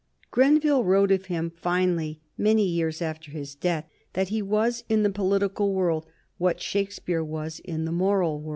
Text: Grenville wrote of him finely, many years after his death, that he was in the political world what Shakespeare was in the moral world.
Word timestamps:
Grenville 0.31 0.83
wrote 0.83 1.11
of 1.11 1.27
him 1.27 1.51
finely, 1.61 2.21
many 2.35 2.65
years 2.67 3.03
after 3.03 3.29
his 3.29 3.53
death, 3.53 3.85
that 4.13 4.29
he 4.29 4.41
was 4.41 4.83
in 4.89 5.03
the 5.03 5.11
political 5.11 5.75
world 5.75 6.07
what 6.39 6.59
Shakespeare 6.59 7.23
was 7.23 7.59
in 7.59 7.85
the 7.85 7.91
moral 7.91 8.39
world. 8.41 8.49